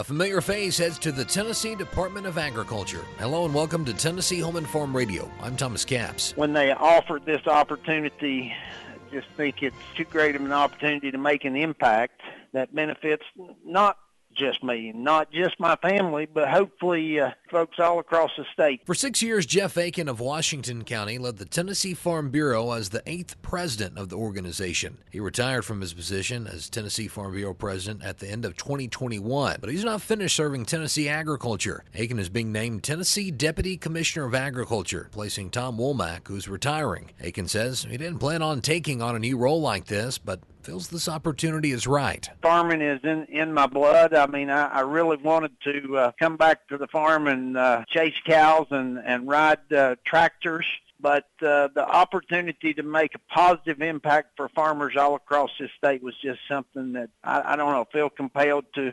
A 0.00 0.02
familiar 0.02 0.40
face 0.40 0.78
heads 0.78 0.98
to 1.00 1.12
the 1.12 1.26
Tennessee 1.26 1.74
Department 1.74 2.24
of 2.24 2.38
Agriculture. 2.38 3.04
Hello 3.18 3.44
and 3.44 3.54
welcome 3.54 3.84
to 3.84 3.92
Tennessee 3.92 4.40
Home 4.40 4.56
and 4.56 4.66
Farm 4.66 4.96
Radio. 4.96 5.30
I'm 5.42 5.58
Thomas 5.58 5.84
Capps. 5.84 6.34
When 6.38 6.54
they 6.54 6.72
offered 6.72 7.26
this 7.26 7.46
opportunity, 7.46 8.50
I 8.50 9.12
just 9.12 9.28
think 9.36 9.62
it's 9.62 9.76
too 9.94 10.04
great 10.04 10.36
of 10.36 10.40
an 10.40 10.52
opportunity 10.52 11.10
to 11.10 11.18
make 11.18 11.44
an 11.44 11.54
impact 11.54 12.22
that 12.54 12.74
benefits 12.74 13.24
not 13.62 13.98
just 14.34 14.62
me, 14.62 14.92
not 14.94 15.32
just 15.32 15.58
my 15.58 15.76
family, 15.76 16.26
but 16.26 16.48
hopefully 16.48 17.20
uh, 17.20 17.30
folks 17.50 17.78
all 17.78 17.98
across 17.98 18.30
the 18.36 18.44
state. 18.52 18.80
For 18.86 18.94
six 18.94 19.22
years, 19.22 19.46
Jeff 19.46 19.76
Aiken 19.76 20.08
of 20.08 20.20
Washington 20.20 20.84
County 20.84 21.18
led 21.18 21.38
the 21.38 21.44
Tennessee 21.44 21.94
Farm 21.94 22.30
Bureau 22.30 22.72
as 22.72 22.88
the 22.88 23.02
eighth 23.06 23.40
president 23.42 23.98
of 23.98 24.08
the 24.08 24.16
organization. 24.16 24.98
He 25.10 25.20
retired 25.20 25.64
from 25.64 25.80
his 25.80 25.92
position 25.92 26.46
as 26.46 26.70
Tennessee 26.70 27.08
Farm 27.08 27.32
Bureau 27.32 27.54
president 27.54 28.04
at 28.04 28.18
the 28.18 28.28
end 28.28 28.44
of 28.44 28.56
2021, 28.56 29.58
but 29.60 29.70
he's 29.70 29.84
not 29.84 30.02
finished 30.02 30.36
serving 30.36 30.64
Tennessee 30.64 31.08
agriculture. 31.08 31.84
Aiken 31.94 32.18
is 32.18 32.28
being 32.28 32.52
named 32.52 32.82
Tennessee 32.82 33.30
Deputy 33.30 33.76
Commissioner 33.76 34.26
of 34.26 34.34
Agriculture, 34.34 35.08
placing 35.12 35.50
Tom 35.50 35.78
Womack, 35.78 36.28
who's 36.28 36.48
retiring. 36.48 37.10
Aiken 37.20 37.48
says 37.48 37.84
he 37.84 37.96
didn't 37.96 38.18
plan 38.18 38.42
on 38.42 38.60
taking 38.60 39.02
on 39.02 39.16
a 39.16 39.18
new 39.18 39.36
role 39.36 39.60
like 39.60 39.86
this, 39.86 40.18
but 40.18 40.40
feels 40.62 40.88
this 40.88 41.08
opportunity 41.08 41.70
is 41.70 41.86
right. 41.86 42.28
Farming 42.42 42.82
is 42.82 43.00
in, 43.04 43.24
in 43.26 43.52
my 43.52 43.66
blood. 43.66 44.14
I 44.14 44.26
mean, 44.26 44.50
I, 44.50 44.66
I 44.66 44.80
really 44.80 45.16
wanted 45.16 45.52
to 45.64 45.96
uh, 45.96 46.12
come 46.18 46.36
back 46.36 46.68
to 46.68 46.78
the 46.78 46.86
farm 46.86 47.26
and 47.26 47.56
uh, 47.56 47.84
chase 47.88 48.14
cows 48.26 48.66
and, 48.70 48.98
and 48.98 49.28
ride 49.28 49.72
uh, 49.72 49.96
tractors. 50.04 50.66
But 51.02 51.28
uh, 51.40 51.68
the 51.74 51.86
opportunity 51.86 52.74
to 52.74 52.82
make 52.82 53.14
a 53.14 53.34
positive 53.34 53.80
impact 53.80 54.36
for 54.36 54.50
farmers 54.50 54.96
all 54.96 55.14
across 55.14 55.50
this 55.58 55.70
state 55.78 56.02
was 56.02 56.14
just 56.22 56.40
something 56.46 56.92
that 56.92 57.08
I, 57.24 57.54
I 57.54 57.56
don't 57.56 57.72
know, 57.72 57.86
feel 57.90 58.10
compelled 58.10 58.66
to 58.74 58.92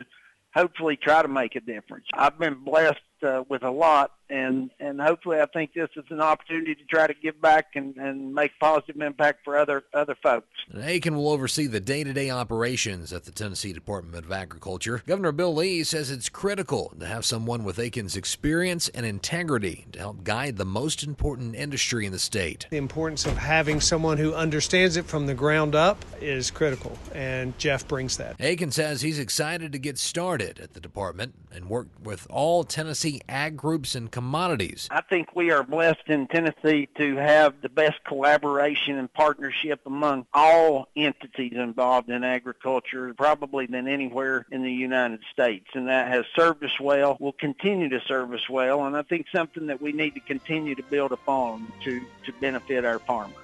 hopefully 0.54 0.96
try 0.96 1.20
to 1.20 1.28
make 1.28 1.54
a 1.54 1.60
difference. 1.60 2.06
I've 2.14 2.38
been 2.38 2.64
blessed 2.64 3.00
uh, 3.22 3.44
with 3.48 3.62
a 3.62 3.70
lot, 3.70 4.12
and 4.30 4.70
and 4.78 5.00
hopefully 5.00 5.40
I 5.40 5.46
think 5.46 5.74
this 5.74 5.90
is 5.96 6.04
an 6.10 6.20
opportunity 6.20 6.74
to 6.74 6.84
try 6.84 7.06
to 7.06 7.14
give 7.14 7.40
back 7.40 7.68
and, 7.74 7.96
and 7.96 8.34
make 8.34 8.52
positive 8.60 9.00
impact 9.00 9.40
for 9.44 9.56
other 9.56 9.84
other 9.94 10.16
folks. 10.22 10.48
And 10.70 10.84
Aiken 10.84 11.16
will 11.16 11.30
oversee 11.30 11.66
the 11.66 11.80
day-to-day 11.80 12.30
operations 12.30 13.12
at 13.12 13.24
the 13.24 13.32
Tennessee 13.32 13.72
Department 13.72 14.24
of 14.24 14.32
Agriculture. 14.32 15.02
Governor 15.06 15.32
Bill 15.32 15.54
Lee 15.54 15.84
says 15.84 16.10
it's 16.10 16.28
critical 16.28 16.92
to 16.98 17.06
have 17.06 17.24
someone 17.24 17.64
with 17.64 17.78
Aiken's 17.78 18.16
experience 18.16 18.88
and 18.90 19.06
integrity 19.06 19.86
to 19.92 19.98
help 19.98 20.24
guide 20.24 20.56
the 20.56 20.64
most 20.64 21.02
important 21.02 21.54
industry 21.54 22.06
in 22.06 22.12
the 22.12 22.18
state. 22.18 22.66
The 22.70 22.76
importance 22.76 23.26
of 23.26 23.36
having 23.36 23.80
someone 23.80 24.18
who 24.18 24.34
understands 24.34 24.96
it 24.96 25.06
from 25.06 25.26
the 25.26 25.34
ground 25.34 25.74
up 25.74 26.04
is 26.20 26.50
critical, 26.50 26.98
and 27.14 27.56
Jeff 27.58 27.88
brings 27.88 28.16
that. 28.18 28.36
Aiken 28.40 28.70
says 28.70 29.00
he's 29.00 29.18
excited 29.18 29.72
to 29.72 29.78
get 29.78 29.98
started 29.98 30.58
at 30.58 30.74
the 30.74 30.80
department 30.80 31.34
and 31.52 31.68
work 31.68 31.88
with 32.02 32.26
all 32.30 32.64
Tennessee 33.08 33.22
ag 33.28 33.56
groups 33.56 33.94
and 33.94 34.10
commodities. 34.10 34.88
I 34.90 35.00
think 35.00 35.34
we 35.34 35.50
are 35.50 35.62
blessed 35.62 36.08
in 36.08 36.26
Tennessee 36.26 36.88
to 36.98 37.16
have 37.16 37.54
the 37.62 37.68
best 37.68 38.04
collaboration 38.04 38.98
and 38.98 39.12
partnership 39.12 39.80
among 39.86 40.26
all 40.34 40.88
entities 40.96 41.54
involved 41.54 42.10
in 42.10 42.24
agriculture, 42.24 43.12
probably 43.14 43.66
than 43.66 43.88
anywhere 43.88 44.46
in 44.50 44.62
the 44.62 44.72
United 44.72 45.20
States. 45.32 45.66
And 45.74 45.88
that 45.88 46.08
has 46.08 46.24
served 46.36 46.62
us 46.64 46.78
well, 46.80 47.16
will 47.20 47.32
continue 47.32 47.88
to 47.88 48.00
serve 48.06 48.32
us 48.32 48.48
well, 48.48 48.84
and 48.84 48.96
I 48.96 49.02
think 49.02 49.26
something 49.32 49.66
that 49.68 49.80
we 49.80 49.92
need 49.92 50.14
to 50.14 50.20
continue 50.20 50.74
to 50.74 50.82
build 50.82 51.12
upon 51.12 51.72
to, 51.84 52.00
to 52.26 52.32
benefit 52.40 52.84
our 52.84 52.98
farmers. 52.98 53.34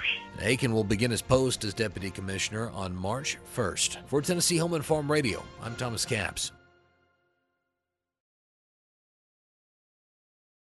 Aiken 0.41 0.73
will 0.73 0.85
begin 0.85 1.11
his 1.11 1.23
post 1.23 1.65
as 1.65 1.75
Deputy 1.75 2.11
Commissioner 2.11 2.71
on 2.71 2.95
March 2.95 3.39
1st. 3.57 3.99
For 4.07 4.21
Tennessee 4.21 4.59
Home 4.59 4.75
and 4.75 4.85
Farm 4.85 5.11
Radio, 5.11 5.43
I'm 5.63 5.77
Thomas 5.77 6.05
Capps. 6.05 6.53